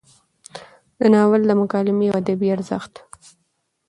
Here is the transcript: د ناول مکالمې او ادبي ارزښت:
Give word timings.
د 0.99 1.01
ناول 1.13 1.41
مکالمې 1.61 2.07
او 2.09 2.17
ادبي 2.21 2.47
ارزښت: 2.55 2.93